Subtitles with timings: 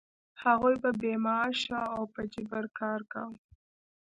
[0.43, 3.37] هغوی به بې معاشه او په جبر کار کاوه.